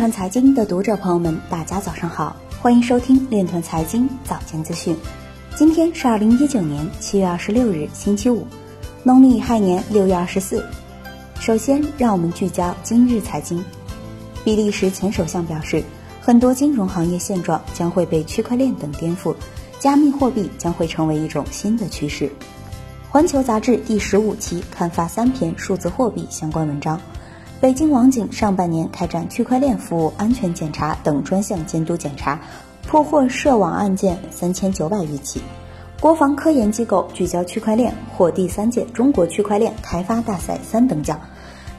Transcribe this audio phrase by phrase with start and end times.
[0.00, 4.96] 团财经的读者朋友们，大家早上好，欢迎收听链团财经早间资讯。
[5.54, 8.46] 今天是二零一九年七月二十六日，星期五，
[9.02, 10.64] 农历亥年六月二十四。
[11.38, 13.62] 首先，让我们聚焦今日财经。
[14.42, 15.84] 比利时前首相表示，
[16.22, 19.34] 很多金融行业现状将会被区块链等颠覆，
[19.78, 22.32] 加密货币将会成为一种新的趋势。
[23.10, 26.98] 环球杂志第十五期刊发三篇数字货币相关文章。
[27.60, 32.40] 北京网警上半年开展区块链服务安全检查等专项监督检查，
[32.86, 35.42] 破获涉网案件三千九百余起。
[36.00, 41.20] 国防科研机构聚焦区块链，获第三届中国区块链开发大赛三等奖。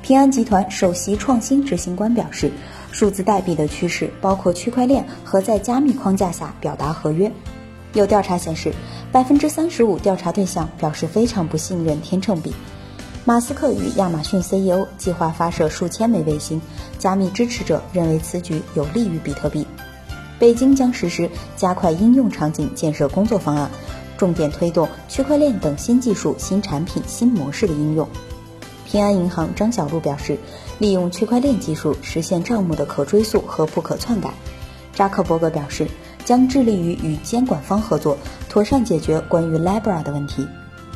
[0.03, 2.51] 平安集团首席创新执行官表示，
[2.91, 7.31] 数字代币的趋势包括区块链和在加密框架下表达合约。
[7.93, 8.71] 有调查显示，
[9.11, 12.53] 百分之三十五调查对象表示非常不信任天秤币。
[13.23, 16.59] 马斯克与亚马逊 CEO 计划发射数千枚卫星，
[16.97, 19.65] 加密支持者认为此举有利于比特币。
[20.39, 23.69] 北京将实施加快应用场景建设工作方案，
[24.17, 28.07] 重点推动区块链等新技术、新产品、新模式的应用。
[28.87, 30.39] 平安银行张小璐表示，
[30.79, 34.33] 利用区块链技术实现账目的可追溯和不可篡改。
[34.95, 35.87] 扎克伯格表示，
[36.25, 38.17] 将致力于与监管方合作，
[38.49, 40.47] 妥善解决关于 Libra 的问题。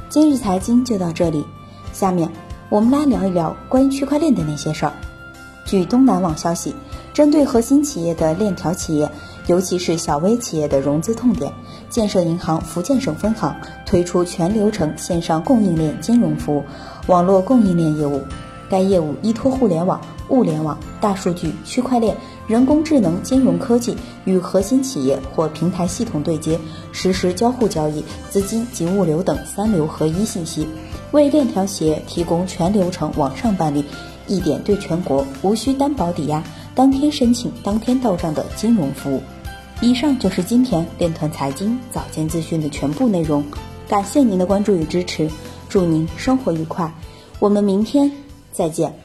[0.09, 1.45] 今日财经就到这里。
[1.95, 2.29] 下面
[2.67, 4.91] 我们来聊一聊关于区块链的那些事儿。
[5.63, 6.75] 据东南网消息，
[7.13, 9.09] 针对核心企业的链条企业，
[9.47, 11.53] 尤其是小微企业的融资痛点，
[11.89, 16.65] 建设银行福建省分行推出全流程线上供应链金融服务——
[17.07, 18.21] 网络供应链业务。
[18.69, 19.99] 该业务依托互联网、
[20.29, 22.15] 物联网、大数据、区块链、
[22.47, 26.59] 人工智能、金融科技，与核心企业或平台系统对接，
[26.91, 30.67] 实时交互交易、资金及物流等三流合一信息。
[31.11, 33.85] 为链条企业提供全流程网上办理、
[34.27, 39.21] 一点对全国、无需担保抵押、当天申请、当天到账的金融服务。
[39.81, 43.43] 以上就是今天链团财经早间资讯的全部内容，
[43.87, 45.29] 感谢您的关注与支持，
[45.69, 46.91] 祝您生活愉快，
[47.39, 48.11] 我们明天
[48.55, 48.95] 再见。